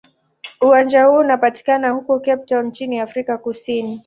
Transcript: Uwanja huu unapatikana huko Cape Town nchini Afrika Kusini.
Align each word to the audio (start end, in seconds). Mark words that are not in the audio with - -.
Uwanja 0.61 1.03
huu 1.05 1.17
unapatikana 1.17 1.89
huko 1.89 2.19
Cape 2.19 2.45
Town 2.45 2.65
nchini 2.65 2.99
Afrika 2.99 3.37
Kusini. 3.37 3.99